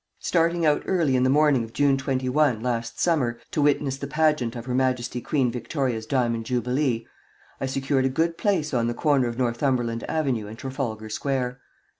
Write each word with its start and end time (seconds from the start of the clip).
Starting 0.21 0.65
out 0.65 0.81
early 0.87 1.15
in 1.15 1.21
the 1.21 1.29
morning 1.29 1.63
of 1.63 1.73
June 1.73 1.95
21, 1.95 2.59
last 2.59 2.99
summer, 2.99 3.37
to 3.51 3.61
witness 3.61 3.97
the 3.97 4.07
pageant 4.07 4.55
of 4.55 4.65
her 4.65 4.73
Majesty 4.73 5.21
Queen 5.21 5.51
Victoria's 5.51 6.07
Diamond 6.07 6.47
Jubilee, 6.47 7.05
I 7.59 7.67
secured 7.67 8.05
a 8.05 8.09
good 8.09 8.35
place 8.35 8.73
on 8.73 8.87
the 8.87 8.95
corner 8.95 9.27
of 9.27 9.37
Northumberland 9.37 10.03
Avenue 10.05 10.47
and 10.47 10.57
Trafalgar 10.57 11.09
Square. 11.09 11.59